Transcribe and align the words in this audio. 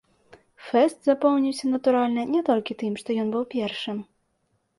Фэст 0.69 0.97
запомніўся, 1.09 1.65
натуральна, 1.73 2.21
не 2.37 2.41
толькі 2.49 2.77
тым, 2.81 2.97
што 3.03 3.09
ён 3.27 3.31
быў 3.37 3.43
першым. 3.55 3.97